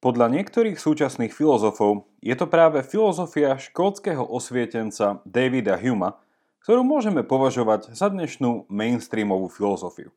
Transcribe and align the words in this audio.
Podľa 0.00 0.32
niektorých 0.32 0.80
súčasných 0.80 1.28
filozofov 1.28 2.08
je 2.24 2.32
to 2.32 2.48
práve 2.48 2.80
filozofia 2.80 3.60
škótskeho 3.60 4.24
osvietenca 4.24 5.20
Davida 5.28 5.76
Huma, 5.76 6.16
ktorú 6.64 6.80
môžeme 6.80 7.20
považovať 7.20 7.92
za 7.92 8.08
dnešnú 8.08 8.64
mainstreamovú 8.72 9.52
filozofiu. 9.52 10.08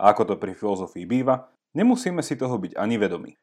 A 0.00 0.16
ako 0.16 0.32
to 0.32 0.34
pri 0.40 0.56
filozofii 0.56 1.04
býva, 1.04 1.52
nemusíme 1.76 2.24
si 2.24 2.40
toho 2.40 2.56
byť 2.56 2.72
ani 2.80 2.96
vedomí. 2.96 3.36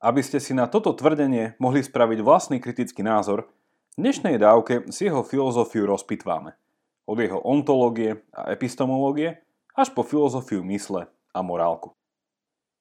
Aby 0.00 0.24
ste 0.24 0.40
si 0.40 0.56
na 0.56 0.64
toto 0.64 0.96
tvrdenie 0.96 1.60
mohli 1.60 1.84
spraviť 1.84 2.24
vlastný 2.24 2.56
kritický 2.56 3.04
názor, 3.04 3.44
v 3.92 4.08
dnešnej 4.08 4.40
dávke 4.40 4.88
si 4.88 5.04
jeho 5.04 5.20
filozofiu 5.20 5.84
rozpitváme. 5.84 6.56
Od 7.04 7.18
jeho 7.20 7.44
ontológie 7.44 8.24
a 8.32 8.48
epistemológie 8.48 9.44
až 9.76 9.92
po 9.92 10.00
filozofiu 10.00 10.64
mysle 10.64 11.12
a 11.36 11.38
morálku. 11.44 11.92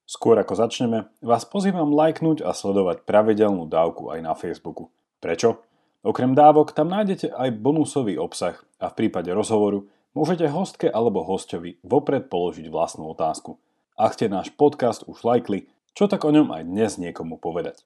Skôr 0.10 0.42
ako 0.42 0.58
začneme, 0.58 1.06
vás 1.22 1.46
pozývam 1.46 1.94
lajknúť 1.94 2.42
a 2.42 2.50
sledovať 2.58 3.06
pravidelnú 3.06 3.70
dávku 3.70 4.10
aj 4.10 4.26
na 4.26 4.34
Facebooku. 4.34 4.90
Prečo? 5.22 5.62
Okrem 6.02 6.34
dávok 6.34 6.74
tam 6.74 6.90
nájdete 6.90 7.30
aj 7.30 7.54
bonusový 7.62 8.18
obsah 8.18 8.58
a 8.82 8.90
v 8.90 8.98
prípade 8.98 9.30
rozhovoru 9.30 9.86
môžete 10.18 10.50
hostke 10.50 10.90
alebo 10.90 11.22
hostovi 11.22 11.78
vopred 11.86 12.26
položiť 12.26 12.74
vlastnú 12.74 13.06
otázku. 13.14 13.62
Ak 13.94 14.18
ste 14.18 14.34
náš 14.34 14.50
podcast 14.50 15.06
už 15.06 15.22
lajkli, 15.22 15.70
čo 15.94 16.10
tak 16.10 16.26
o 16.26 16.34
ňom 16.34 16.58
aj 16.58 16.66
dnes 16.66 16.98
niekomu 16.98 17.38
povedať. 17.38 17.86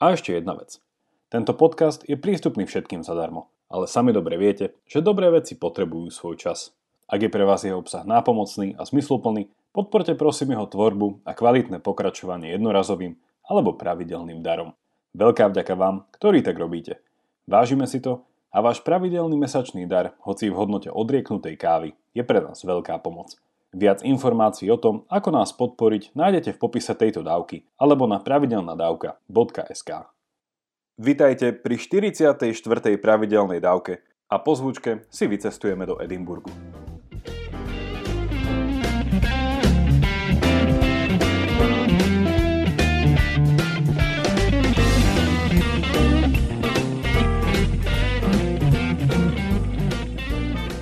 A 0.00 0.16
ešte 0.16 0.32
jedna 0.32 0.56
vec. 0.56 0.80
Tento 1.28 1.52
podcast 1.52 2.00
je 2.08 2.16
prístupný 2.16 2.64
všetkým 2.64 3.04
zadarmo, 3.04 3.52
ale 3.68 3.84
sami 3.84 4.16
dobre 4.16 4.40
viete, 4.40 4.72
že 4.88 5.04
dobré 5.04 5.28
veci 5.28 5.52
potrebujú 5.52 6.08
svoj 6.08 6.40
čas. 6.40 6.72
Ak 7.12 7.20
je 7.20 7.28
pre 7.28 7.44
vás 7.44 7.60
jeho 7.60 7.76
obsah 7.76 8.08
nápomocný 8.08 8.72
a 8.80 8.88
zmysluplný, 8.88 9.52
Podporte 9.76 10.16
prosím 10.16 10.56
jeho 10.56 10.64
tvorbu 10.64 11.28
a 11.28 11.36
kvalitné 11.36 11.84
pokračovanie 11.84 12.48
jednorazovým 12.56 13.12
alebo 13.44 13.76
pravidelným 13.76 14.40
darom. 14.40 14.72
Veľká 15.12 15.52
vďaka 15.52 15.76
vám, 15.76 16.08
ktorí 16.16 16.40
tak 16.40 16.56
robíte. 16.56 17.04
Vážime 17.44 17.84
si 17.84 18.00
to 18.00 18.24
a 18.48 18.64
váš 18.64 18.80
pravidelný 18.80 19.36
mesačný 19.36 19.84
dar, 19.84 20.16
hoci 20.24 20.48
v 20.48 20.56
hodnote 20.56 20.88
odrieknutej 20.88 21.60
kávy, 21.60 21.92
je 22.16 22.24
pre 22.24 22.40
nás 22.40 22.64
veľká 22.64 23.04
pomoc. 23.04 23.36
Viac 23.76 24.00
informácií 24.00 24.72
o 24.72 24.80
tom, 24.80 25.04
ako 25.12 25.28
nás 25.28 25.52
podporiť, 25.52 26.16
nájdete 26.16 26.56
v 26.56 26.60
popise 26.60 26.96
tejto 26.96 27.20
dávky 27.20 27.68
alebo 27.76 28.08
na 28.08 28.16
pravidelnadavka.sk. 28.16 29.90
Vitajte 30.96 31.52
pri 31.52 31.76
44. 31.76 32.48
pravidelnej 32.96 33.60
dávke 33.60 34.00
a 34.32 34.40
po 34.40 34.56
zvučke 34.56 35.04
si 35.12 35.28
vycestujeme 35.28 35.84
do 35.84 36.00
Edinburgu. 36.00 36.48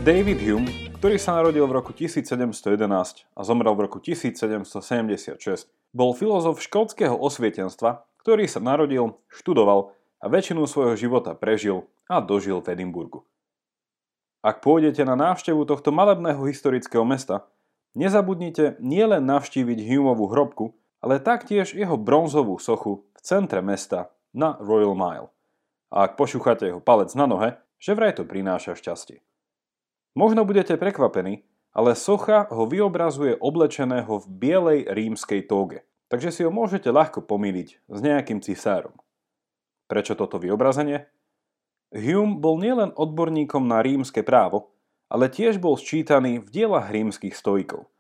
David 0.05 0.37
Hume, 0.45 0.69
ktorý 1.01 1.17
sa 1.17 1.41
narodil 1.41 1.65
v 1.65 1.81
roku 1.81 1.97
1711 1.97 3.25
a 3.25 3.41
zomrel 3.41 3.73
v 3.73 3.89
roku 3.89 4.05
1776, 4.05 5.41
bol 5.97 6.13
filozof 6.13 6.61
škótskeho 6.61 7.17
osvietenstva, 7.17 8.05
ktorý 8.21 8.45
sa 8.45 8.61
narodil, 8.61 9.17
študoval 9.33 9.97
a 10.21 10.29
väčšinu 10.29 10.69
svojho 10.69 11.01
života 11.01 11.33
prežil 11.33 11.89
a 12.05 12.21
dožil 12.21 12.61
v 12.61 12.77
Edimburgu. 12.77 13.25
Ak 14.45 14.61
pôjdete 14.61 15.09
na 15.09 15.17
návštevu 15.17 15.65
tohto 15.65 15.89
malebného 15.89 16.45
historického 16.53 17.09
mesta, 17.09 17.49
nezabudnite 17.97 18.77
nielen 18.85 19.25
navštíviť 19.25 19.89
Humeovú 19.89 20.29
hrobku, 20.29 20.77
ale 21.01 21.17
taktiež 21.17 21.73
jeho 21.73 21.97
bronzovú 21.97 22.61
sochu 22.61 23.09
v 23.17 23.21
centre 23.25 23.65
mesta 23.65 24.13
na 24.37 24.61
Royal 24.61 24.93
Mile. 24.93 25.33
A 25.89 26.13
ak 26.13 26.21
pošúchate 26.21 26.69
jeho 26.69 26.85
palec 26.85 27.09
na 27.17 27.25
nohe, 27.25 27.57
že 27.81 27.97
vraj 27.97 28.13
to 28.13 28.29
prináša 28.29 28.77
šťastie. 28.77 29.25
Možno 30.15 30.47
budete 30.47 30.79
prekvapení, 30.79 31.43
ale 31.75 31.99
socha 31.99 32.47
ho 32.55 32.71
vyobrazuje 32.71 33.35
oblečeného 33.35 34.23
v 34.23 34.27
bielej 34.31 34.81
rímskej 34.87 35.51
tóge, 35.51 35.83
takže 36.07 36.31
si 36.31 36.47
ho 36.47 36.55
môžete 36.55 36.87
ľahko 36.87 37.27
pomýliť 37.27 37.69
s 37.91 37.99
nejakým 37.99 38.39
cisárom. 38.39 38.95
Prečo 39.91 40.15
toto 40.15 40.39
vyobrazenie? 40.39 41.11
Hume 41.91 42.39
bol 42.39 42.63
nielen 42.63 42.95
odborníkom 42.95 43.67
na 43.67 43.83
rímske 43.83 44.23
právo, 44.23 44.71
ale 45.11 45.27
tiež 45.27 45.59
bol 45.59 45.75
sčítaný 45.75 46.39
v 46.43 46.49
dielach 46.49 46.95
rímskych 46.95 47.35
stoikov. 47.35 47.91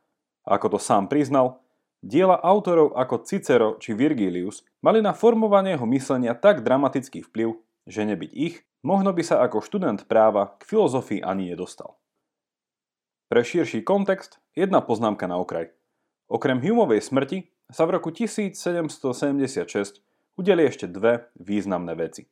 Ako 0.47 0.71
to 0.71 0.79
sám 0.79 1.11
priznal, 1.11 1.67
diela 1.99 2.39
autorov 2.39 2.95
ako 2.95 3.27
Cicero 3.27 3.75
či 3.83 3.91
Virgilius 3.91 4.63
mali 4.87 5.03
na 5.03 5.11
formovanie 5.15 5.75
jeho 5.75 5.87
myslenia 5.91 6.39
tak 6.39 6.63
dramatický 6.63 7.27
vplyv, 7.27 7.59
že 7.91 8.07
nebyť 8.07 8.31
ich, 8.35 8.63
možno 8.87 9.11
by 9.11 9.23
sa 9.27 9.43
ako 9.43 9.63
študent 9.63 10.07
práva 10.07 10.55
k 10.61 10.63
filozofii 10.69 11.21
ani 11.27 11.53
nedostal. 11.53 11.99
Pre 13.34 13.43
širší 13.43 13.83
kontext, 13.83 14.39
jedna 14.55 14.78
poznámka 14.78 15.27
na 15.27 15.43
okraj. 15.43 15.67
Okrem 16.31 16.62
Humeovej 16.62 17.03
smrti 17.03 17.50
sa 17.67 17.83
v 17.83 17.99
roku 17.99 18.15
1776 18.15 19.99
udeli 20.39 20.62
ešte 20.62 20.87
dve 20.87 21.27
významné 21.43 21.99
veci. 21.99 22.31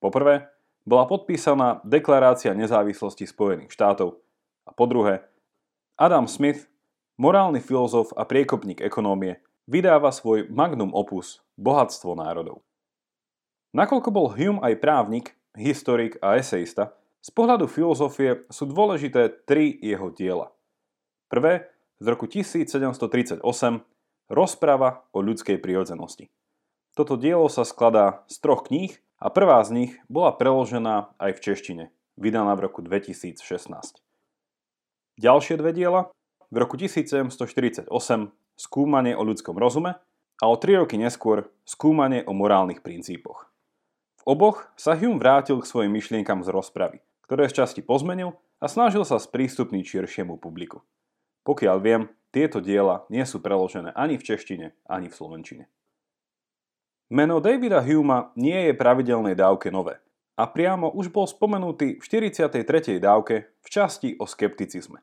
Poprvé, 0.00 0.48
bola 0.88 1.04
podpísaná 1.04 1.84
Deklarácia 1.84 2.56
nezávislosti 2.56 3.28
Spojených 3.28 3.68
štátov 3.68 4.16
a 4.64 4.72
po 4.72 4.88
druhé, 4.88 5.28
Adam 6.00 6.24
Smith, 6.24 6.72
morálny 7.20 7.60
filozof 7.60 8.08
a 8.16 8.24
priekopník 8.24 8.80
ekonómie, 8.80 9.44
vydáva 9.68 10.08
svoj 10.08 10.48
magnum 10.48 10.96
opus 10.96 11.44
Bohatstvo 11.60 12.16
národov. 12.16 12.64
Nakoľko 13.76 14.08
bol 14.08 14.32
Hume 14.32 14.64
aj 14.64 14.80
právnik, 14.80 15.36
historik 15.52 16.16
a 16.24 16.40
eseista, 16.40 16.96
z 17.20 17.30
pohľadu 17.36 17.68
filozofie 17.68 18.48
sú 18.48 18.64
dôležité 18.64 19.28
tri 19.44 19.76
jeho 19.76 20.08
diela. 20.08 20.56
Prvé, 21.28 21.68
z 22.00 22.06
roku 22.08 22.24
1738, 22.24 23.44
Rozprava 24.30 25.02
o 25.10 25.18
ľudskej 25.26 25.58
prirodzenosti. 25.58 26.30
Toto 26.94 27.18
dielo 27.18 27.50
sa 27.50 27.66
skladá 27.66 28.22
z 28.30 28.38
troch 28.38 28.62
kníh 28.62 28.94
a 29.18 29.26
prvá 29.26 29.58
z 29.66 29.74
nich 29.74 29.92
bola 30.06 30.30
preložená 30.30 31.18
aj 31.18 31.34
v 31.34 31.42
češtine, 31.50 31.84
vydaná 32.14 32.54
v 32.54 32.70
roku 32.70 32.78
2016. 32.78 33.42
Ďalšie 35.18 35.54
dve 35.58 35.74
diela, 35.74 36.14
v 36.46 36.56
roku 36.62 36.78
1748 36.78 37.90
Skúmanie 38.54 39.18
o 39.18 39.26
ľudskom 39.26 39.58
rozume 39.58 39.98
a 40.38 40.44
o 40.46 40.54
tri 40.54 40.78
roky 40.78 40.94
neskôr 40.94 41.50
Skúmanie 41.66 42.22
o 42.22 42.30
morálnych 42.30 42.86
princípoch. 42.86 43.50
V 44.22 44.22
oboch 44.30 44.70
sa 44.78 44.94
Hume 44.94 45.18
vrátil 45.18 45.58
k 45.58 45.66
svojim 45.66 45.90
myšlienkam 45.90 46.46
z 46.46 46.54
rozpravy 46.54 47.02
ktoré 47.30 47.46
z 47.46 47.62
časti 47.62 47.78
pozmenil 47.78 48.34
a 48.58 48.66
snažil 48.66 49.06
sa 49.06 49.22
sprístupniť 49.22 49.86
širšiemu 49.86 50.34
publiku. 50.34 50.82
Pokiaľ 51.46 51.76
viem, 51.78 52.02
tieto 52.34 52.58
diela 52.58 53.06
nie 53.06 53.22
sú 53.22 53.38
preložené 53.38 53.94
ani 53.94 54.18
v 54.18 54.26
češtine, 54.34 54.74
ani 54.90 55.06
v 55.06 55.14
slovenčine. 55.14 55.64
Meno 57.06 57.38
Davida 57.38 57.86
Huma 57.86 58.34
nie 58.34 58.66
je 58.66 58.74
pravidelnej 58.74 59.38
dávke 59.38 59.70
nové 59.70 60.02
a 60.34 60.42
priamo 60.50 60.90
už 60.90 61.14
bol 61.14 61.30
spomenutý 61.30 62.02
v 62.02 62.04
43. 62.34 62.98
dávke 62.98 63.46
v 63.62 63.68
časti 63.70 64.18
o 64.18 64.26
skepticizme. 64.26 64.98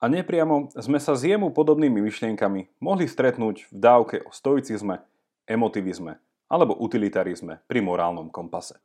A 0.00 0.08
nepriamo 0.08 0.72
sme 0.80 0.96
sa 0.96 1.12
s 1.12 1.28
jemu 1.28 1.52
podobnými 1.52 2.00
myšlienkami 2.08 2.80
mohli 2.80 3.04
stretnúť 3.04 3.68
v 3.68 3.72
dávke 3.76 4.24
o 4.24 4.32
stoicizme, 4.32 5.04
emotivizme 5.44 6.24
alebo 6.48 6.72
utilitarizme 6.72 7.60
pri 7.68 7.84
morálnom 7.84 8.32
kompase. 8.32 8.80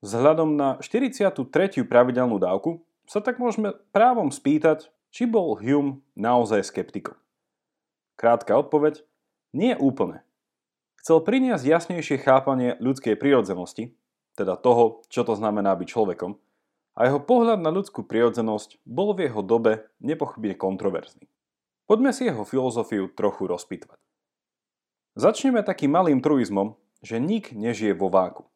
Vzhľadom 0.00 0.56
na 0.56 0.80
43. 0.80 1.44
pravidelnú 1.84 2.40
dávku 2.40 2.80
sa 3.04 3.20
tak 3.20 3.36
môžeme 3.36 3.76
právom 3.92 4.32
spýtať, 4.32 4.88
či 5.12 5.28
bol 5.28 5.60
Hume 5.60 6.00
naozaj 6.16 6.72
skeptikom. 6.72 7.20
Krátka 8.16 8.56
odpoveď, 8.56 9.04
nie 9.52 9.76
úplne. 9.76 10.24
Chcel 11.04 11.20
priniesť 11.20 11.64
jasnejšie 11.68 12.16
chápanie 12.16 12.80
ľudskej 12.80 13.20
prirodzenosti, 13.20 13.92
teda 14.40 14.56
toho, 14.56 15.04
čo 15.12 15.20
to 15.20 15.36
znamená 15.36 15.76
byť 15.76 15.88
človekom, 15.92 16.32
a 16.96 17.00
jeho 17.04 17.20
pohľad 17.20 17.60
na 17.60 17.68
ľudskú 17.68 18.00
prirodzenosť 18.08 18.80
bol 18.88 19.12
v 19.12 19.28
jeho 19.28 19.44
dobe 19.44 19.84
nepochybne 20.00 20.56
kontroverzný. 20.56 21.28
Poďme 21.84 22.16
si 22.16 22.24
jeho 22.24 22.48
filozofiu 22.48 23.12
trochu 23.12 23.44
rozpitvať. 23.44 24.00
Začneme 25.12 25.60
takým 25.60 25.92
malým 25.92 26.24
truizmom, 26.24 26.80
že 27.04 27.20
nik 27.20 27.52
nežije 27.52 27.92
vo 27.92 28.08
váku 28.08 28.48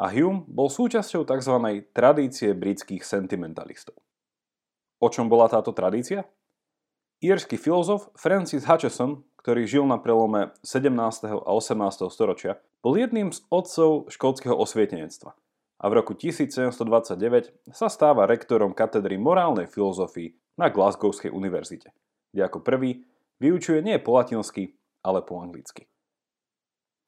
a 0.00 0.08
Hume 0.08 0.48
bol 0.48 0.72
súčasťou 0.72 1.28
tzv. 1.28 1.84
tradície 1.92 2.56
britských 2.56 3.04
sentimentalistov. 3.04 4.00
O 4.96 5.12
čom 5.12 5.28
bola 5.28 5.52
táto 5.52 5.76
tradícia? 5.76 6.24
Írsky 7.20 7.60
filozof 7.60 8.08
Francis 8.16 8.64
Hutcheson, 8.64 9.20
ktorý 9.36 9.68
žil 9.68 9.84
na 9.84 10.00
prelome 10.00 10.56
17. 10.64 11.44
a 11.44 11.50
18. 11.52 12.08
storočia, 12.08 12.56
bol 12.80 12.96
jedným 12.96 13.28
z 13.28 13.44
otcov 13.52 14.08
škótskeho 14.08 14.56
osvietenectva 14.56 15.36
a 15.80 15.84
v 15.88 15.92
roku 15.96 16.16
1729 16.16 17.72
sa 17.72 17.88
stáva 17.92 18.24
rektorom 18.24 18.72
katedry 18.72 19.20
morálnej 19.20 19.68
filozofii 19.68 20.36
na 20.56 20.72
Glasgowskej 20.72 21.32
univerzite, 21.32 21.92
kde 22.32 22.40
ako 22.44 22.64
prvý 22.64 23.04
vyučuje 23.40 23.84
nie 23.84 23.96
po 24.00 24.16
latinsky, 24.16 24.76
ale 25.00 25.24
po 25.24 25.40
anglicky. 25.40 25.88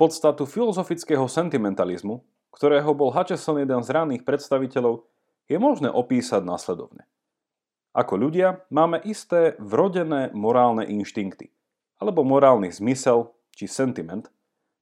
Podstatu 0.00 0.48
filozofického 0.48 1.28
sentimentalizmu, 1.28 2.24
ktorého 2.52 2.92
bol 2.92 3.10
Hutcheson 3.10 3.58
jeden 3.58 3.80
z 3.80 3.88
ranných 3.90 4.22
predstaviteľov, 4.28 5.08
je 5.48 5.58
možné 5.58 5.88
opísať 5.90 6.44
následovne. 6.44 7.08
Ako 7.92 8.16
ľudia 8.16 8.64
máme 8.72 9.00
isté 9.04 9.56
vrodené 9.60 10.32
morálne 10.32 10.88
inštinkty, 10.88 11.52
alebo 12.00 12.24
morálny 12.24 12.72
zmysel 12.72 13.32
či 13.52 13.68
sentiment, 13.68 14.32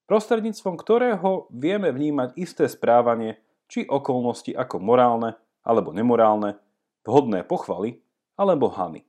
prostredníctvom 0.07 0.79
ktorého 0.79 1.51
vieme 1.51 1.91
vnímať 1.91 2.39
isté 2.39 2.71
správanie 2.71 3.43
či 3.71 3.87
okolnosti 3.87 4.51
ako 4.55 4.83
morálne 4.83 5.39
alebo 5.67 5.95
nemorálne, 5.95 6.59
vhodné 7.07 7.47
pochvaly 7.47 8.03
alebo 8.39 8.71
hany. 8.71 9.07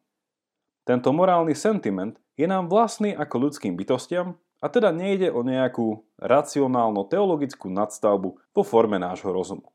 Tento 0.82 1.14
morálny 1.14 1.54
sentiment 1.54 2.18
je 2.38 2.50
nám 2.50 2.70
vlastný 2.70 3.14
ako 3.14 3.50
ľudským 3.50 3.78
bytostiam 3.78 4.38
a 4.62 4.70
teda 4.70 4.94
nejde 4.94 5.34
o 5.34 5.42
nejakú 5.42 6.06
racionálno-teologickú 6.22 7.74
nadstavbu 7.74 8.30
vo 8.38 8.62
forme 8.62 9.02
nášho 9.02 9.34
rozumu. 9.34 9.74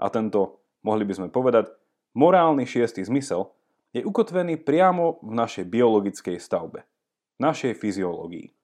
A 0.00 0.08
tento, 0.08 0.64
mohli 0.80 1.04
by 1.04 1.12
sme 1.12 1.28
povedať, 1.28 1.68
morálny 2.16 2.64
šiestý 2.64 3.04
zmysel 3.04 3.52
je 3.92 4.00
ukotvený 4.00 4.56
priamo 4.64 5.20
v 5.20 5.32
našej 5.36 5.68
biologickej 5.68 6.40
stavbe, 6.40 6.88
našej 7.36 7.76
fyziológii. 7.76 8.56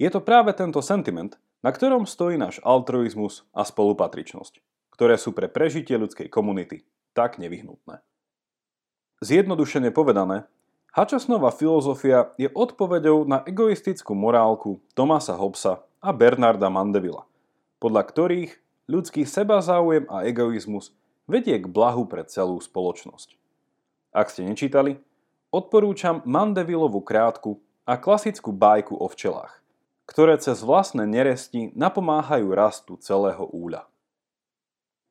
Je 0.00 0.08
to 0.08 0.24
práve 0.24 0.56
tento 0.56 0.80
sentiment, 0.80 1.36
na 1.60 1.68
ktorom 1.68 2.08
stojí 2.08 2.40
náš 2.40 2.56
altruizmus 2.64 3.44
a 3.52 3.68
spolupatričnosť, 3.68 4.64
ktoré 4.96 5.20
sú 5.20 5.36
pre 5.36 5.52
prežitie 5.52 6.00
ľudskej 6.00 6.32
komunity 6.32 6.88
tak 7.12 7.36
nevyhnutné. 7.36 8.00
Zjednodušene 9.20 9.92
povedané, 9.92 10.48
Hačasnová 10.90 11.54
filozofia 11.54 12.34
je 12.34 12.50
odpoveďou 12.50 13.22
na 13.22 13.46
egoistickú 13.46 14.10
morálku 14.10 14.82
Tomasa 14.98 15.38
Hobbesa 15.38 15.86
a 16.02 16.10
Bernarda 16.10 16.66
Mandevilla, 16.66 17.30
podľa 17.78 18.02
ktorých 18.10 18.58
ľudský 18.90 19.22
sebazáujem 19.22 20.10
a 20.10 20.26
egoizmus 20.26 20.90
vedie 21.30 21.54
k 21.62 21.70
blahu 21.70 22.10
pre 22.10 22.26
celú 22.26 22.58
spoločnosť. 22.58 23.38
Ak 24.10 24.34
ste 24.34 24.42
nečítali, 24.42 24.98
odporúčam 25.54 26.26
Mandevillovú 26.26 27.06
krátku 27.06 27.62
a 27.86 27.94
klasickú 27.94 28.50
bajku 28.50 28.98
o 28.98 29.06
včelách, 29.06 29.62
ktoré 30.10 30.42
cez 30.42 30.58
vlastné 30.58 31.06
neresti 31.06 31.70
napomáhajú 31.78 32.50
rastu 32.50 32.98
celého 32.98 33.46
úľa. 33.54 33.86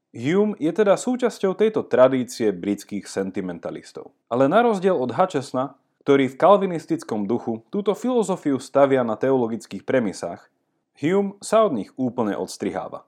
Hume 0.10 0.58
je 0.58 0.74
teda 0.74 0.98
súčasťou 0.98 1.54
tejto 1.54 1.86
tradície 1.86 2.50
britských 2.50 3.06
sentimentalistov. 3.06 4.10
Ale 4.26 4.50
na 4.50 4.66
rozdiel 4.66 4.98
od 4.98 5.14
Hutchesona, 5.14 5.78
ktorý 6.02 6.34
v 6.34 6.40
kalvinistickom 6.40 7.30
duchu 7.30 7.62
túto 7.70 7.94
filozofiu 7.94 8.58
stavia 8.58 9.06
na 9.06 9.14
teologických 9.14 9.86
premisách, 9.86 10.50
Hume 10.98 11.38
sa 11.46 11.62
od 11.70 11.78
nich 11.78 11.94
úplne 11.94 12.34
odstriháva. 12.34 13.06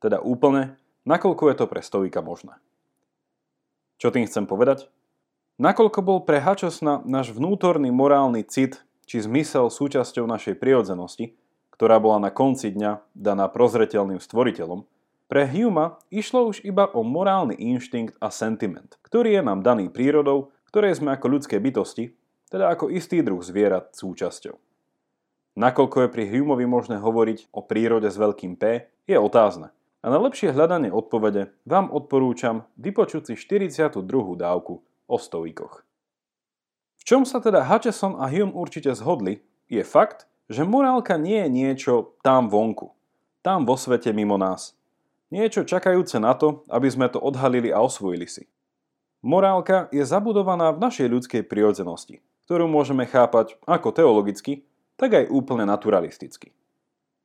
Teda 0.00 0.24
úplne, 0.24 0.80
nakoľko 1.04 1.52
je 1.52 1.56
to 1.60 1.66
pre 1.68 1.84
stovika 1.84 2.24
možné. 2.24 2.56
Čo 4.00 4.08
tým 4.08 4.24
chcem 4.24 4.48
povedať? 4.48 4.88
Nakoľko 5.60 6.00
bol 6.00 6.18
pre 6.24 6.40
Hutchesona 6.40 7.04
náš 7.04 7.36
vnútorný 7.36 7.92
morálny 7.92 8.48
cit 8.48 8.80
či 9.04 9.20
zmysel 9.20 9.68
súčasťou 9.68 10.24
našej 10.24 10.56
prirodzenosti, 10.56 11.36
ktorá 11.68 12.00
bola 12.00 12.16
na 12.16 12.30
konci 12.32 12.72
dňa 12.72 13.12
daná 13.12 13.44
prozreteľným 13.52 14.24
stvoriteľom, 14.24 14.88
pre 15.30 15.46
Huma 15.46 16.02
išlo 16.10 16.50
už 16.50 16.66
iba 16.66 16.90
o 16.90 17.06
morálny 17.06 17.54
inštinkt 17.54 18.18
a 18.18 18.34
sentiment, 18.34 18.98
ktorý 19.06 19.38
je 19.38 19.42
nám 19.46 19.62
daný 19.62 19.86
prírodou, 19.86 20.50
ktoré 20.66 20.90
sme 20.90 21.14
ako 21.14 21.38
ľudské 21.38 21.62
bytosti, 21.62 22.18
teda 22.50 22.66
ako 22.74 22.90
istý 22.90 23.22
druh 23.22 23.38
zvierat 23.38 23.94
súčasťou. 23.94 24.58
Nakoľko 25.54 25.96
je 26.02 26.08
pri 26.10 26.24
Humeovi 26.26 26.66
možné 26.66 26.98
hovoriť 26.98 27.54
o 27.54 27.62
prírode 27.62 28.10
s 28.10 28.18
veľkým 28.18 28.58
P, 28.58 28.90
je 29.06 29.14
otázne. 29.14 29.70
A 30.02 30.10
na 30.10 30.18
lepšie 30.18 30.50
hľadanie 30.50 30.90
odpovede 30.90 31.54
vám 31.62 31.94
odporúčam 31.94 32.66
vypočuť 32.74 33.30
si 33.30 33.34
42. 33.38 34.02
dávku 34.34 34.82
o 34.82 35.16
stoikoch. 35.18 35.86
V 36.98 37.02
čom 37.06 37.22
sa 37.22 37.38
teda 37.38 37.62
Hutcheson 37.70 38.18
a 38.18 38.26
Hume 38.26 38.50
určite 38.50 38.90
zhodli, 38.98 39.46
je 39.70 39.86
fakt, 39.86 40.26
že 40.50 40.66
morálka 40.66 41.14
nie 41.14 41.38
je 41.46 41.48
niečo 41.54 41.94
tam 42.26 42.50
vonku, 42.50 42.90
tam 43.46 43.62
vo 43.62 43.78
svete 43.78 44.10
mimo 44.10 44.34
nás– 44.34 44.74
Niečo 45.30 45.62
čakajúce 45.62 46.18
na 46.18 46.34
to, 46.34 46.66
aby 46.66 46.90
sme 46.90 47.06
to 47.06 47.22
odhalili 47.22 47.70
a 47.70 47.78
osvojili 47.78 48.26
si. 48.26 48.50
Morálka 49.22 49.86
je 49.94 50.02
zabudovaná 50.02 50.74
v 50.74 50.82
našej 50.82 51.06
ľudskej 51.06 51.42
prirodzenosti, 51.46 52.18
ktorú 52.50 52.66
môžeme 52.66 53.06
chápať 53.06 53.54
ako 53.62 53.94
teologicky, 53.94 54.66
tak 54.98 55.14
aj 55.14 55.30
úplne 55.30 55.70
naturalisticky. 55.70 56.50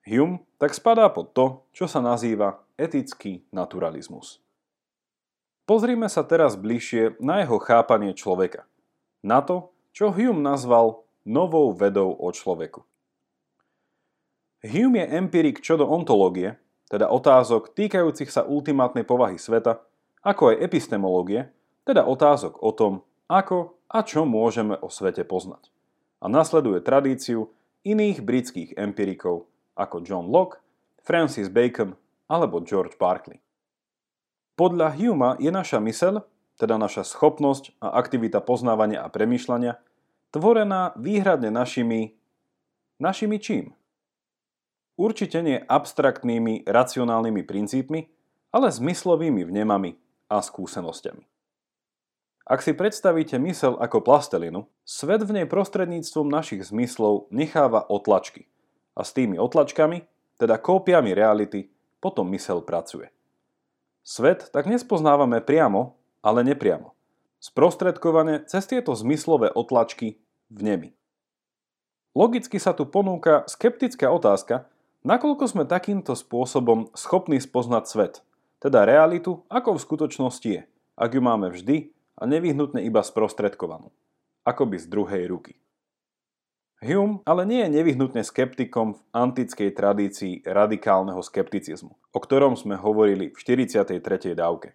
Hume 0.06 0.46
tak 0.62 0.78
spadá 0.78 1.10
pod 1.10 1.34
to, 1.34 1.66
čo 1.74 1.90
sa 1.90 1.98
nazýva 1.98 2.62
etický 2.78 3.42
naturalizmus. 3.50 4.38
Pozrime 5.66 6.06
sa 6.06 6.22
teraz 6.22 6.54
bližšie 6.54 7.18
na 7.18 7.42
jeho 7.42 7.58
chápanie 7.58 8.14
človeka. 8.14 8.70
Na 9.26 9.42
to, 9.42 9.74
čo 9.98 10.14
Hume 10.14 10.46
nazval 10.46 11.02
novou 11.26 11.74
vedou 11.74 12.14
o 12.14 12.30
človeku. 12.30 12.86
Hume 14.62 15.02
je 15.02 15.08
empirik 15.18 15.58
čo 15.66 15.74
do 15.74 15.90
ontológie, 15.90 16.62
teda 16.90 17.10
otázok 17.10 17.74
týkajúcich 17.74 18.30
sa 18.30 18.46
ultimátnej 18.46 19.04
povahy 19.08 19.42
sveta, 19.42 19.82
ako 20.22 20.54
aj 20.54 20.62
epistemológie, 20.62 21.50
teda 21.86 22.06
otázok 22.06 22.62
o 22.62 22.72
tom, 22.74 22.94
ako 23.30 23.78
a 23.90 24.02
čo 24.02 24.26
môžeme 24.26 24.78
o 24.78 24.90
svete 24.90 25.26
poznať. 25.26 25.70
A 26.22 26.30
nasleduje 26.30 26.82
tradíciu 26.82 27.54
iných 27.86 28.26
britských 28.26 28.70
empirikov 28.78 29.46
ako 29.78 30.02
John 30.02 30.30
Locke, 30.34 30.62
Francis 31.06 31.54
Bacon 31.54 31.94
alebo 32.26 32.66
George 32.66 32.98
Berkeley. 32.98 33.38
Podľa 34.58 34.98
Huma 34.98 35.38
je 35.38 35.52
naša 35.54 35.78
myseľ, 35.78 36.26
teda 36.58 36.80
naša 36.80 37.06
schopnosť 37.06 37.76
a 37.84 38.00
aktivita 38.00 38.42
poznávania 38.42 39.04
a 39.04 39.12
premýšľania, 39.12 39.78
tvorená 40.34 40.96
výhradne 40.98 41.52
našimi... 41.52 42.16
našimi 42.98 43.38
čím? 43.38 43.76
Určite 44.96 45.44
nie 45.44 45.60
abstraktnými, 45.60 46.64
racionálnymi 46.64 47.44
princípmi, 47.44 48.08
ale 48.56 48.72
zmyslovými 48.72 49.44
vnemami 49.44 50.00
a 50.32 50.40
skúsenosťami. 50.40 51.28
Ak 52.46 52.62
si 52.62 52.78
predstavíte 52.78 53.36
mysel 53.42 53.76
ako 53.76 54.06
plastelinu, 54.06 54.70
svet 54.86 55.26
v 55.26 55.42
nej 55.42 55.48
prostredníctvom 55.50 56.30
našich 56.30 56.70
zmyslov 56.70 57.28
necháva 57.34 57.84
otlačky. 57.90 58.48
A 58.96 59.04
s 59.04 59.12
tými 59.12 59.36
otlačkami, 59.42 60.06
teda 60.38 60.62
kópiami 60.62 61.12
reality, 61.12 61.68
potom 61.98 62.30
mysel 62.32 62.62
pracuje. 62.62 63.10
Svet 64.06 64.54
tak 64.54 64.70
nespoznávame 64.70 65.42
priamo, 65.42 65.98
ale 66.22 66.46
nepriamo. 66.46 66.94
Sprostredkovane 67.42 68.46
cez 68.46 68.70
tieto 68.70 68.94
zmyslové 68.94 69.50
otlačky 69.50 70.22
v 70.54 70.60
nemi. 70.62 70.90
Logicky 72.14 72.62
sa 72.62 72.78
tu 72.78 72.86
ponúka 72.86 73.44
skeptická 73.50 74.08
otázka, 74.14 74.70
Nakoľko 75.06 75.46
sme 75.46 75.70
takýmto 75.70 76.18
spôsobom 76.18 76.90
schopní 76.98 77.38
spoznať 77.38 77.84
svet, 77.86 78.14
teda 78.58 78.90
realitu, 78.90 79.46
ako 79.54 79.78
v 79.78 79.84
skutočnosti 79.86 80.50
je, 80.50 80.66
ak 80.98 81.10
ju 81.14 81.22
máme 81.22 81.54
vždy 81.54 81.94
a 82.18 82.26
nevyhnutne 82.26 82.82
iba 82.82 83.06
sprostredkovanú, 83.06 83.94
akoby 84.42 84.82
z 84.82 84.90
druhej 84.90 85.30
ruky. 85.30 85.62
Hume 86.82 87.22
ale 87.22 87.46
nie 87.46 87.62
je 87.62 87.70
nevyhnutne 87.78 88.26
skeptikom 88.26 88.98
v 88.98 89.00
antickej 89.14 89.78
tradícii 89.78 90.34
radikálneho 90.42 91.22
skepticizmu, 91.22 91.94
o 91.94 92.20
ktorom 92.20 92.58
sme 92.58 92.74
hovorili 92.74 93.30
v 93.30 93.38
43. 93.38 94.02
dávke. 94.34 94.74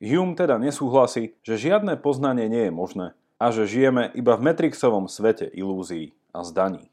Hume 0.00 0.32
teda 0.32 0.56
nesúhlasí, 0.56 1.36
že 1.44 1.60
žiadne 1.60 2.00
poznanie 2.00 2.48
nie 2.48 2.68
je 2.68 2.72
možné 2.72 3.06
a 3.36 3.52
že 3.52 3.68
žijeme 3.68 4.08
iba 4.16 4.32
v 4.40 4.48
metrixovom 4.48 5.12
svete 5.12 5.44
ilúzií 5.52 6.16
a 6.32 6.40
zdaní. 6.40 6.88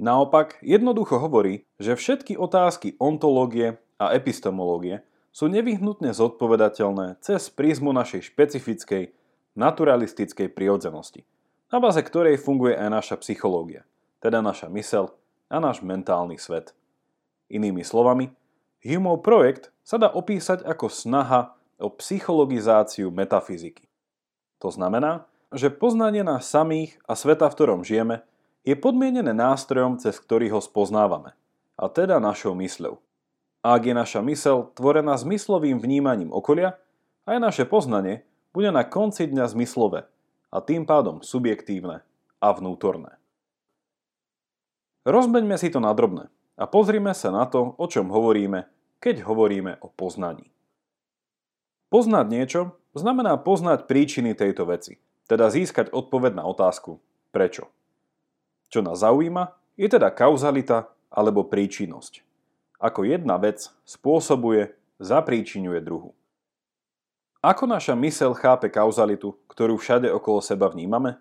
Naopak, 0.00 0.56
jednoducho 0.64 1.20
hovorí, 1.20 1.68
že 1.76 1.92
všetky 1.92 2.40
otázky 2.40 2.96
ontológie 2.96 3.76
a 4.00 4.16
epistemológie 4.16 5.04
sú 5.28 5.52
nevyhnutne 5.52 6.16
zodpovedateľné 6.16 7.20
cez 7.20 7.52
prízmu 7.52 7.92
našej 7.92 8.32
špecifickej, 8.32 9.12
naturalistickej 9.60 10.56
prirodzenosti, 10.56 11.28
na 11.68 11.84
báze 11.84 12.00
ktorej 12.00 12.40
funguje 12.40 12.80
aj 12.80 12.88
naša 12.88 13.16
psychológia, 13.20 13.84
teda 14.24 14.40
naša 14.40 14.72
mysel 14.72 15.12
a 15.52 15.60
náš 15.60 15.84
mentálny 15.84 16.40
svet. 16.40 16.72
Inými 17.52 17.84
slovami, 17.84 18.32
Humeov 18.80 19.20
projekt 19.20 19.68
sa 19.84 20.00
dá 20.00 20.08
opísať 20.08 20.64
ako 20.64 20.88
snaha 20.88 21.60
o 21.76 21.92
psychologizáciu 21.92 23.12
metafyziky. 23.12 23.84
To 24.64 24.72
znamená, 24.72 25.28
že 25.52 25.68
poznanie 25.68 26.24
nás 26.24 26.48
samých 26.48 26.96
a 27.04 27.12
sveta, 27.12 27.52
v 27.52 27.56
ktorom 27.60 27.84
žijeme, 27.84 28.24
je 28.64 28.74
podmienené 28.76 29.32
nástrojom, 29.32 29.96
cez 29.96 30.20
ktorý 30.20 30.52
ho 30.56 30.60
spoznávame, 30.60 31.32
a 31.80 31.84
teda 31.88 32.20
našou 32.20 32.52
mysľou. 32.56 33.00
Ak 33.60 33.84
je 33.84 33.92
naša 33.92 34.24
mysel 34.24 34.72
tvorená 34.72 35.16
zmyslovým 35.20 35.80
vnímaním 35.80 36.32
okolia, 36.32 36.80
aj 37.28 37.36
naše 37.40 37.64
poznanie 37.68 38.24
bude 38.56 38.72
na 38.72 38.84
konci 38.84 39.28
dňa 39.28 39.44
zmyslové 39.52 40.08
a 40.48 40.56
tým 40.64 40.88
pádom 40.88 41.20
subjektívne 41.20 42.00
a 42.40 42.48
vnútorné. 42.56 43.20
Rozmeňme 45.04 45.56
si 45.56 45.68
to 45.72 45.80
na 45.80 45.92
drobné 45.96 46.28
a 46.60 46.64
pozrime 46.68 47.12
sa 47.16 47.32
na 47.32 47.48
to, 47.48 47.76
o 47.76 47.86
čom 47.88 48.12
hovoríme, 48.12 48.68
keď 49.00 49.24
hovoríme 49.24 49.80
o 49.80 49.88
poznaní. 49.88 50.52
Poznať 51.88 52.26
niečo 52.28 52.60
znamená 52.92 53.40
poznať 53.40 53.88
príčiny 53.88 54.36
tejto 54.36 54.68
veci, 54.68 55.00
teda 55.24 55.48
získať 55.48 55.88
odpoveď 55.90 56.36
na 56.36 56.44
otázku 56.44 57.00
prečo. 57.32 57.72
Čo 58.70 58.86
nás 58.86 59.02
zaujíma, 59.02 59.52
je 59.74 59.90
teda 59.90 60.14
kauzalita 60.14 60.88
alebo 61.10 61.42
príčinnosť. 61.42 62.22
Ako 62.78 63.04
jedna 63.04 63.36
vec 63.36 63.68
spôsobuje, 63.84 64.72
zapríčinuje 65.02 65.82
druhu. 65.82 66.14
Ako 67.42 67.66
naša 67.66 67.96
mysel 67.98 68.36
chápe 68.36 68.70
kauzalitu, 68.70 69.34
ktorú 69.50 69.80
všade 69.80 70.08
okolo 70.12 70.38
seba 70.44 70.70
vnímame? 70.70 71.18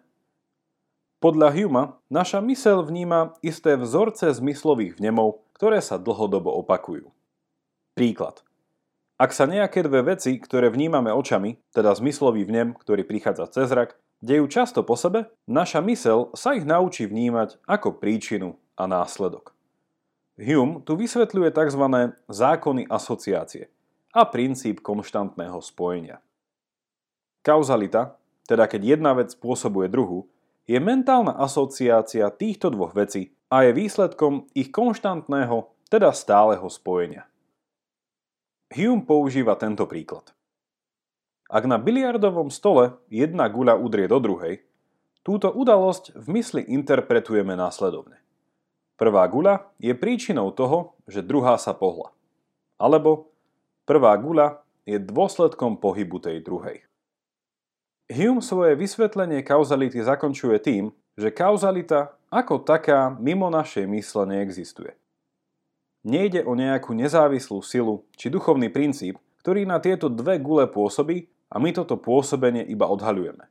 Podľa 1.20 1.52
Huma, 1.52 2.00
naša 2.08 2.40
mysel 2.40 2.80
vníma 2.80 3.36
isté 3.44 3.76
vzorce 3.76 4.32
zmyslových 4.32 5.00
vnemov, 5.00 5.44
ktoré 5.56 5.84
sa 5.84 6.00
dlhodobo 6.00 6.48
opakujú. 6.64 7.12
Príklad. 7.92 8.40
Ak 9.20 9.36
sa 9.36 9.44
nejaké 9.44 9.84
dve 9.84 10.16
veci, 10.16 10.40
ktoré 10.40 10.72
vnímame 10.72 11.12
očami, 11.12 11.60
teda 11.76 11.92
zmyslový 11.92 12.48
vnem, 12.48 12.72
ktorý 12.72 13.04
prichádza 13.04 13.52
cez 13.52 13.68
zrak, 13.68 14.00
dejú 14.20 14.46
často 14.52 14.84
po 14.84 14.96
sebe, 15.00 15.28
naša 15.48 15.84
mysel 15.84 16.32
sa 16.36 16.56
ich 16.56 16.68
naučí 16.68 17.08
vnímať 17.08 17.60
ako 17.68 18.00
príčinu 18.00 18.60
a 18.76 18.88
následok. 18.88 19.52
Hume 20.40 20.80
tu 20.88 20.96
vysvetľuje 20.96 21.52
tzv. 21.52 21.84
zákony 22.32 22.88
asociácie 22.88 23.68
a 24.16 24.24
princíp 24.24 24.80
konštantného 24.80 25.60
spojenia. 25.60 26.24
Kauzalita, 27.44 28.16
teda 28.48 28.66
keď 28.68 29.00
jedna 29.00 29.12
vec 29.16 29.36
spôsobuje 29.36 29.92
druhu, 29.92 30.32
je 30.64 30.80
mentálna 30.80 31.36
asociácia 31.36 32.32
týchto 32.32 32.72
dvoch 32.72 32.96
vecí 32.96 33.36
a 33.52 33.68
je 33.68 33.76
výsledkom 33.76 34.48
ich 34.56 34.72
konštantného, 34.72 35.68
teda 35.90 36.14
stáleho 36.14 36.70
spojenia. 36.70 37.26
Hume 38.70 39.04
používa 39.04 39.58
tento 39.58 39.90
príklad. 39.90 40.30
Ak 41.50 41.66
na 41.66 41.82
biliardovom 41.82 42.54
stole 42.54 43.02
jedna 43.10 43.50
guľa 43.50 43.82
udrie 43.82 44.06
do 44.06 44.22
druhej, 44.22 44.62
túto 45.26 45.50
udalosť 45.50 46.14
v 46.14 46.38
mysli 46.38 46.62
interpretujeme 46.70 47.58
následovne. 47.58 48.22
Prvá 49.02 49.26
guľa 49.26 49.66
je 49.82 49.98
príčinou 49.98 50.54
toho, 50.54 50.94
že 51.10 51.26
druhá 51.26 51.58
sa 51.58 51.74
pohla. 51.74 52.14
Alebo 52.78 53.34
prvá 53.90 54.14
guľa 54.22 54.62
je 54.86 55.02
dôsledkom 55.02 55.82
pohybu 55.82 56.22
tej 56.22 56.46
druhej. 56.46 56.86
Hume 58.14 58.46
svoje 58.46 58.78
vysvetlenie 58.78 59.42
kauzality 59.42 60.06
zakončuje 60.06 60.58
tým, 60.62 60.94
že 61.18 61.34
kauzalita 61.34 62.14
ako 62.30 62.62
taká 62.62 63.10
mimo 63.18 63.50
našej 63.50 63.90
mysle 63.90 64.30
neexistuje. 64.30 64.94
Nejde 66.06 66.46
o 66.46 66.54
nejakú 66.54 66.94
nezávislú 66.94 67.66
silu 67.66 68.06
či 68.14 68.30
duchovný 68.30 68.70
princíp, 68.70 69.18
ktorý 69.42 69.66
na 69.66 69.82
tieto 69.82 70.14
dve 70.14 70.38
gule 70.38 70.70
pôsobí 70.70 71.26
a 71.50 71.56
my 71.58 71.74
toto 71.74 71.98
pôsobenie 71.98 72.64
iba 72.66 72.86
odhaľujeme. 72.86 73.50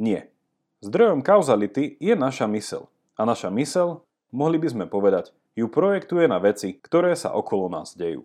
Nie. 0.00 0.32
Zdrojom 0.80 1.20
kauzality 1.20 2.00
je 2.00 2.14
naša 2.16 2.48
mysel. 2.50 2.88
A 3.18 3.26
naša 3.26 3.52
mysel, 3.52 4.02
mohli 4.32 4.56
by 4.56 4.68
sme 4.72 4.84
povedať, 4.86 5.34
ju 5.58 5.66
projektuje 5.66 6.30
na 6.30 6.38
veci, 6.38 6.78
ktoré 6.78 7.12
sa 7.18 7.34
okolo 7.34 7.68
nás 7.68 7.98
dejú. 7.98 8.24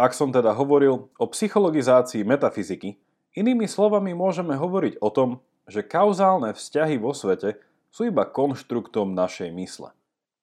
Ak 0.00 0.16
som 0.16 0.32
teda 0.32 0.56
hovoril 0.56 1.12
o 1.12 1.26
psychologizácii 1.28 2.24
metafyziky, 2.24 2.96
Inými 3.30 3.70
slovami 3.70 4.10
môžeme 4.10 4.58
hovoriť 4.58 4.98
o 4.98 5.08
tom, 5.14 5.38
že 5.70 5.86
kauzálne 5.86 6.50
vzťahy 6.50 6.98
vo 6.98 7.14
svete 7.14 7.62
sú 7.94 8.10
iba 8.10 8.26
konštruktom 8.26 9.14
našej 9.14 9.54
mysle. 9.54 9.94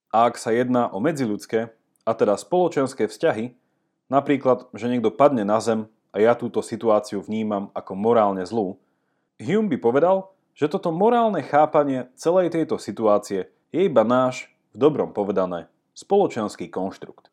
A 0.08 0.32
ak 0.32 0.40
sa 0.40 0.56
jedná 0.56 0.88
o 0.88 1.04
medziludské, 1.04 1.68
a 2.08 2.12
teda 2.16 2.40
spoločenské 2.40 3.12
vzťahy, 3.12 3.52
napríklad, 4.08 4.72
že 4.72 4.88
niekto 4.88 5.12
padne 5.12 5.44
na 5.44 5.60
zem 5.60 5.92
a 6.18 6.26
ja 6.26 6.34
túto 6.34 6.66
situáciu 6.66 7.22
vnímam 7.22 7.70
ako 7.78 7.94
morálne 7.94 8.42
zlú, 8.42 8.82
Hume 9.38 9.70
by 9.70 9.78
povedal, 9.78 10.34
že 10.58 10.66
toto 10.66 10.90
morálne 10.90 11.46
chápanie 11.46 12.10
celej 12.18 12.58
tejto 12.58 12.82
situácie 12.82 13.54
je 13.70 13.86
iba 13.86 14.02
náš, 14.02 14.50
v 14.74 14.82
dobrom 14.82 15.14
povedané, 15.14 15.70
spoločenský 15.94 16.74
konštrukt. 16.74 17.30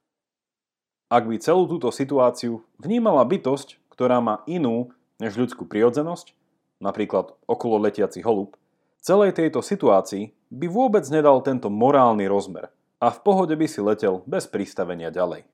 Ak 1.08 1.24
by 1.24 1.40
celú 1.40 1.64
túto 1.64 1.88
situáciu 1.88 2.60
vnímala 2.76 3.24
bytosť, 3.24 3.80
ktorá 3.88 4.20
má 4.20 4.44
inú, 4.44 4.92
než 5.16 5.40
ľudskú 5.40 5.64
prirodzenosť, 5.64 6.36
napríklad 6.84 7.32
okolo 7.48 7.80
letiaci 7.88 8.20
holub, 8.20 8.60
celej 9.00 9.40
tejto 9.40 9.64
situácii 9.64 10.36
by 10.52 10.68
vôbec 10.68 11.08
nedal 11.08 11.40
tento 11.40 11.72
morálny 11.72 12.28
rozmer 12.28 12.68
a 13.00 13.08
v 13.08 13.18
pohode 13.24 13.56
by 13.56 13.64
si 13.64 13.80
letel 13.80 14.20
bez 14.28 14.44
pristavenia 14.44 15.08
ďalej. 15.08 15.48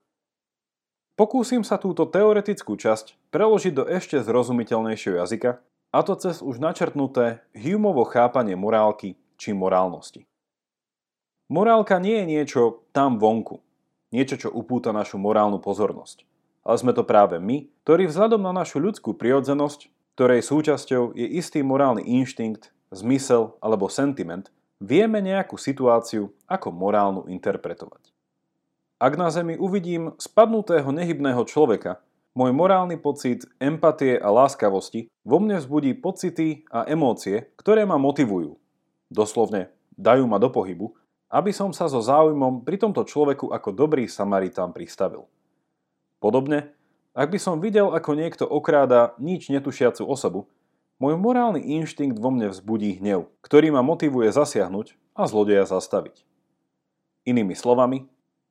Pokúsim 1.21 1.61
sa 1.61 1.77
túto 1.77 2.09
teoretickú 2.09 2.81
časť 2.81 3.13
preložiť 3.29 3.77
do 3.77 3.85
ešte 3.85 4.17
zrozumiteľnejšieho 4.25 5.21
jazyka, 5.21 5.61
a 5.93 5.99
to 6.01 6.17
cez 6.17 6.41
už 6.41 6.57
načrtnuté 6.57 7.45
Humeovo 7.53 8.09
chápanie 8.09 8.57
morálky 8.57 9.21
či 9.37 9.53
morálnosti. 9.53 10.25
Morálka 11.53 12.01
nie 12.01 12.25
je 12.25 12.31
niečo 12.41 12.89
tam 12.97 13.21
vonku, 13.21 13.61
niečo, 14.17 14.41
čo 14.41 14.49
upúta 14.49 14.97
našu 14.97 15.21
morálnu 15.21 15.61
pozornosť 15.61 16.25
ale 16.65 16.77
sme 16.77 16.93
to 16.93 17.07
práve 17.07 17.41
my, 17.41 17.67
ktorí 17.85 18.07
vzhľadom 18.09 18.45
na 18.45 18.53
našu 18.53 18.79
ľudskú 18.79 19.17
prirodzenosť, 19.17 19.89
ktorej 20.17 20.45
súčasťou 20.45 21.17
je 21.17 21.27
istý 21.41 21.65
morálny 21.65 22.05
inštinkt, 22.05 22.71
zmysel 22.93 23.57
alebo 23.65 23.89
sentiment, 23.89 24.53
vieme 24.83 25.25
nejakú 25.25 25.57
situáciu 25.57 26.31
ako 26.45 26.69
morálnu 26.71 27.23
interpretovať. 27.33 28.10
Ak 29.01 29.17
na 29.17 29.33
Zemi 29.33 29.57
uvidím 29.57 30.13
spadnutého 30.21 30.93
nehybného 30.93 31.41
človeka, 31.49 32.05
môj 32.37 32.53
morálny 32.53 33.01
pocit 33.01 33.49
empatie 33.57 34.21
a 34.21 34.29
láskavosti 34.29 35.09
vo 35.25 35.41
mne 35.41 35.57
vzbudí 35.57 35.97
pocity 35.97 36.69
a 36.69 36.85
emócie, 36.85 37.49
ktoré 37.57 37.89
ma 37.89 37.97
motivujú. 37.97 38.61
Doslovne 39.09 39.73
dajú 39.97 40.29
ma 40.29 40.37
do 40.37 40.53
pohybu, 40.53 40.93
aby 41.33 41.49
som 41.49 41.73
sa 41.73 41.89
so 41.89 42.05
záujmom 42.05 42.61
pri 42.61 42.77
tomto 42.77 43.09
človeku 43.09 43.49
ako 43.49 43.73
dobrý 43.73 44.05
Samaritán 44.05 44.77
pristavil. 44.77 45.25
Podobne, 46.21 46.77
ak 47.17 47.33
by 47.33 47.41
som 47.41 47.57
videl, 47.57 47.97
ako 47.97 48.13
niekto 48.13 48.45
okráda 48.45 49.17
nič 49.17 49.49
netušiacu 49.49 50.05
osobu, 50.05 50.45
môj 51.01 51.17
morálny 51.17 51.65
inštinkt 51.81 52.21
vo 52.21 52.29
mne 52.29 52.53
vzbudí 52.53 53.01
hnev, 53.01 53.33
ktorý 53.41 53.73
ma 53.73 53.81
motivuje 53.81 54.29
zasiahnuť 54.29 54.93
a 55.17 55.25
zlodeja 55.25 55.65
zastaviť. 55.65 56.21
Inými 57.25 57.57
slovami, 57.57 58.05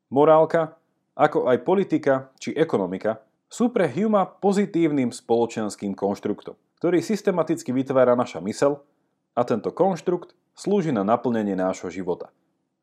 morálka, 0.10 0.78
ako 1.14 1.50
aj 1.50 1.58
politika 1.66 2.34
či 2.38 2.54
ekonomika, 2.54 3.22
sú 3.50 3.74
pre 3.74 3.90
Huma 3.90 4.30
pozitívnym 4.30 5.10
spoločenským 5.10 5.98
konštruktom, 5.98 6.54
ktorý 6.78 7.02
systematicky 7.02 7.74
vytvára 7.74 8.14
naša 8.14 8.38
mysel 8.46 8.86
a 9.34 9.42
tento 9.42 9.74
konštrukt 9.74 10.38
slúži 10.54 10.94
na 10.94 11.02
naplnenie 11.02 11.58
nášho 11.58 11.90
života, 11.90 12.30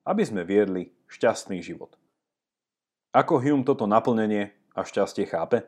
aby 0.03 0.27
sme 0.27 0.43
viedli 0.43 0.91
šťastný 1.07 1.63
život. 1.63 1.95
Ako 3.15 3.39
Hume 3.39 3.63
toto 3.63 3.87
naplnenie 3.87 4.53
a 4.75 4.83
šťastie 4.83 5.31
chápe? 5.31 5.65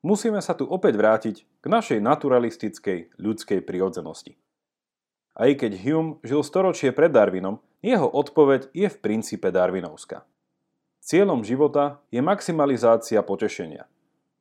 Musíme 0.00 0.40
sa 0.40 0.56
tu 0.56 0.64
opäť 0.66 0.96
vrátiť 0.96 1.36
k 1.60 1.66
našej 1.68 2.00
naturalistickej 2.00 3.20
ľudskej 3.20 3.60
prirodzenosti. 3.62 4.34
Aj 5.36 5.50
keď 5.54 5.78
Hume 5.78 6.10
žil 6.26 6.42
storočie 6.42 6.90
pred 6.90 7.12
Darwinom, 7.12 7.62
jeho 7.80 8.08
odpoveď 8.08 8.68
je 8.76 8.88
v 8.88 8.96
princípe 9.00 9.48
darwinovská. 9.48 10.24
Cieľom 11.00 11.40
života 11.42 12.04
je 12.12 12.20
maximalizácia 12.20 13.24
potešenia. 13.24 13.88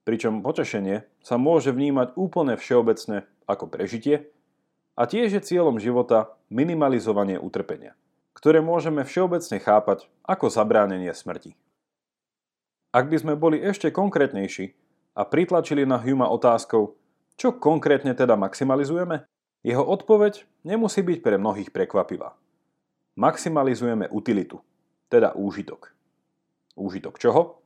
Pričom 0.03 0.43
potešenie 0.43 1.07
sa 1.23 1.39
môže 1.39 1.71
vnímať 1.71 2.19
úplne 2.19 2.59
všeobecne 2.59 3.23
ako 3.47 3.71
prežitie 3.71 4.27
a 4.99 5.07
tiež 5.07 5.39
je 5.39 5.41
cieľom 5.41 5.79
života 5.79 6.35
minimalizovanie 6.51 7.39
utrpenia, 7.39 7.95
ktoré 8.35 8.59
môžeme 8.59 9.07
všeobecne 9.07 9.57
chápať 9.63 10.11
ako 10.27 10.51
zabránenie 10.51 11.15
smrti. 11.15 11.55
Ak 12.91 13.07
by 13.07 13.17
sme 13.21 13.33
boli 13.39 13.61
ešte 13.61 13.93
konkrétnejší 13.93 14.73
a 15.15 15.23
pritlačili 15.23 15.85
na 15.87 16.01
Huma 16.01 16.27
otázkou, 16.27 16.97
čo 17.39 17.55
konkrétne 17.55 18.11
teda 18.11 18.35
maximalizujeme, 18.35 19.23
jeho 19.63 19.83
odpoveď 19.85 20.43
nemusí 20.67 20.99
byť 21.05 21.19
pre 21.23 21.39
mnohých 21.39 21.71
prekvapivá. 21.71 22.35
Maximalizujeme 23.19 24.07
utilitu, 24.15 24.63
teda 25.11 25.35
úžitok. 25.35 25.91
Úžitok 26.79 27.19
čoho? 27.19 27.59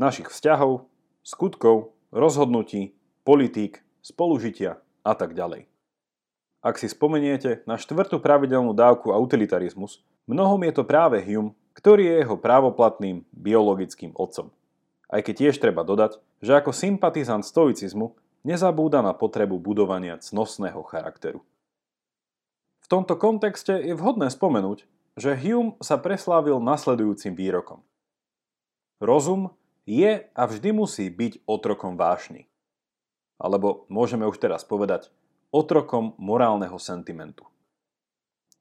Našich 0.00 0.32
vzťahov, 0.32 0.88
skutkov, 1.20 1.92
rozhodnutí, 2.08 2.96
politík, 3.20 3.84
spolužitia 4.00 4.80
a 5.04 5.12
tak 5.12 5.36
ďalej. 5.36 5.68
Ak 6.64 6.80
si 6.80 6.88
spomeniete 6.88 7.60
na 7.68 7.76
štvrtú 7.76 8.24
pravidelnú 8.24 8.72
dávku 8.72 9.12
a 9.12 9.20
utilitarizmus, 9.20 10.00
mnohom 10.24 10.64
je 10.64 10.72
to 10.72 10.88
práve 10.88 11.20
Hume, 11.20 11.52
ktorý 11.76 12.08
je 12.08 12.14
jeho 12.24 12.40
právoplatným 12.40 13.20
biologickým 13.36 14.16
otcom. 14.16 14.48
Aj 15.12 15.20
keď 15.20 15.34
tiež 15.44 15.60
treba 15.60 15.84
dodať, 15.84 16.16
že 16.40 16.56
ako 16.56 16.72
sympatizant 16.72 17.44
stoicizmu 17.44 18.16
nezabúda 18.48 19.04
na 19.04 19.12
potrebu 19.12 19.60
budovania 19.60 20.16
cnostného 20.16 20.80
charakteru. 20.88 21.44
V 22.86 22.94
tomto 22.94 23.18
kontexte 23.18 23.82
je 23.82 23.98
vhodné 23.98 24.30
spomenúť, 24.30 24.86
že 25.18 25.34
Hume 25.34 25.74
sa 25.82 25.98
preslávil 25.98 26.62
nasledujúcim 26.62 27.34
výrokom. 27.34 27.82
Rozum 29.02 29.50
je 29.90 30.22
a 30.22 30.42
vždy 30.46 30.70
musí 30.70 31.10
byť 31.10 31.42
otrokom 31.50 31.98
vášny. 31.98 32.46
Alebo 33.42 33.90
môžeme 33.90 34.22
už 34.30 34.38
teraz 34.38 34.62
povedať 34.62 35.10
otrokom 35.50 36.14
morálneho 36.14 36.78
sentimentu. 36.78 37.42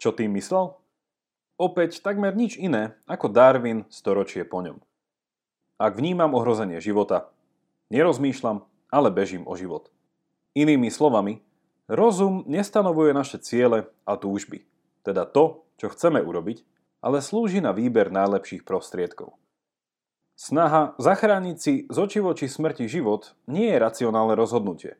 Čo 0.01 0.09
tým 0.09 0.33
myslel? 0.41 0.73
Opäť 1.61 2.01
takmer 2.01 2.33
nič 2.33 2.57
iné 2.57 2.97
ako 3.05 3.29
Darwin 3.29 3.85
storočie 3.93 4.41
po 4.41 4.65
ňom. 4.65 4.81
Ak 5.77 6.01
vnímam 6.01 6.33
ohrozenie 6.33 6.81
života, 6.81 7.29
nerozmýšľam, 7.93 8.65
ale 8.89 9.13
bežím 9.13 9.45
o 9.45 9.53
život. 9.53 9.93
Inými 10.57 10.89
slovami, 10.89 11.44
rozum 11.87 12.43
nestanovuje 12.49 13.13
naše 13.13 13.37
ciele 13.41 13.89
a 14.05 14.17
túžby, 14.17 14.65
teda 15.05 15.25
to, 15.25 15.65
čo 15.77 15.91
chceme 15.93 16.21
urobiť, 16.21 16.63
ale 17.05 17.21
slúži 17.21 17.61
na 17.61 17.69
výber 17.75 18.09
najlepších 18.09 18.65
prostriedkov. 18.65 19.37
Snaha 20.35 20.97
zachrániť 20.99 21.57
si 21.57 21.73
z 21.87 21.97
oči 22.01 22.47
smrti 22.51 22.91
život 22.91 23.37
nie 23.47 23.71
je 23.71 23.79
racionálne 23.79 24.35
rozhodnutie, 24.35 24.99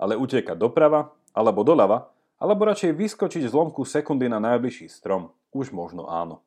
ale 0.00 0.18
utekať 0.18 0.58
doprava 0.58 1.14
alebo 1.30 1.62
doľava, 1.62 2.10
alebo 2.42 2.66
radšej 2.66 2.98
vyskočiť 2.98 3.46
z 3.46 3.54
lomku 3.54 3.86
sekundy 3.86 4.26
na 4.26 4.42
najbližší 4.42 4.90
strom, 4.90 5.30
už 5.54 5.70
možno 5.70 6.10
áno. 6.10 6.42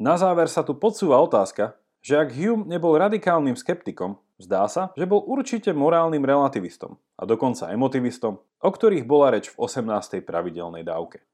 Na 0.00 0.16
záver 0.16 0.48
sa 0.48 0.64
tu 0.64 0.74
podsúva 0.74 1.20
otázka, 1.20 1.76
že 2.04 2.20
ak 2.20 2.36
Hume 2.36 2.68
nebol 2.68 3.00
radikálnym 3.00 3.56
skeptikom, 3.56 4.20
zdá 4.36 4.68
sa, 4.68 4.92
že 4.92 5.08
bol 5.08 5.24
určite 5.24 5.72
morálnym 5.72 6.20
relativistom 6.20 7.00
a 7.16 7.24
dokonca 7.24 7.72
emotivistom, 7.72 8.44
o 8.44 8.68
ktorých 8.68 9.08
bola 9.08 9.32
reč 9.32 9.48
v 9.48 9.64
18. 9.64 10.20
pravidelnej 10.20 10.84
dávke. 10.84 11.24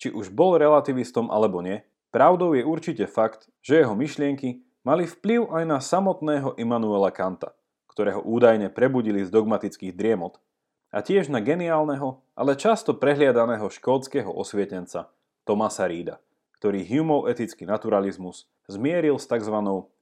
Či 0.00 0.16
už 0.16 0.32
bol 0.32 0.56
relativistom 0.56 1.28
alebo 1.28 1.60
nie, 1.60 1.84
pravdou 2.08 2.56
je 2.56 2.64
určite 2.64 3.04
fakt, 3.04 3.52
že 3.60 3.84
jeho 3.84 3.92
myšlienky 3.92 4.64
mali 4.88 5.04
vplyv 5.04 5.52
aj 5.52 5.64
na 5.68 5.78
samotného 5.84 6.56
Immanuela 6.56 7.12
Kanta, 7.12 7.52
ktorého 7.92 8.24
údajne 8.24 8.72
prebudili 8.72 9.20
z 9.20 9.28
dogmatických 9.28 9.92
driemot, 9.92 10.40
a 10.88 11.04
tiež 11.04 11.28
na 11.28 11.44
geniálneho, 11.44 12.24
ale 12.32 12.56
často 12.56 12.96
prehliadaného 12.96 13.68
škótskeho 13.68 14.32
osvietenca 14.32 15.12
Tomasa 15.44 15.84
Reeda, 15.84 16.16
ktorý 16.58 16.82
Humeov 16.82 17.30
etický 17.30 17.64
naturalizmus 17.64 18.50
zmieril 18.66 19.16
s 19.16 19.30
tzv. 19.30 19.54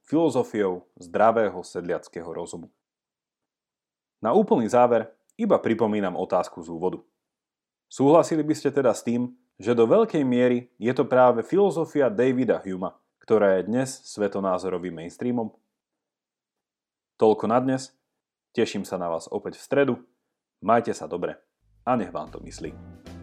filozofiou 0.08 0.88
zdravého 0.96 1.60
sedliackého 1.60 2.26
rozumu. 2.32 2.72
Na 4.24 4.32
úplný 4.32 4.66
záver 4.66 5.12
iba 5.36 5.60
pripomínam 5.60 6.16
otázku 6.16 6.64
z 6.64 6.72
úvodu. 6.72 7.04
Súhlasili 7.86 8.42
by 8.42 8.54
ste 8.56 8.72
teda 8.72 8.90
s 8.96 9.04
tým, 9.04 9.30
že 9.60 9.76
do 9.76 9.84
veľkej 9.84 10.24
miery 10.24 10.72
je 10.80 10.92
to 10.96 11.04
práve 11.04 11.44
filozofia 11.44 12.08
Davida 12.08 12.60
Huma, 12.64 12.96
ktorá 13.20 13.60
je 13.60 13.68
dnes 13.68 13.88
svetonázorovým 14.08 15.04
mainstreamom? 15.04 15.52
Toľko 17.16 17.44
na 17.48 17.60
dnes. 17.60 17.92
Teším 18.52 18.84
sa 18.84 18.96
na 18.96 19.08
vás 19.12 19.28
opäť 19.28 19.60
v 19.60 19.64
stredu. 19.64 19.94
Majte 20.64 20.92
sa 20.96 21.04
dobre 21.04 21.36
a 21.84 21.96
nech 21.96 22.12
vám 22.12 22.32
to 22.32 22.40
myslí. 22.40 23.15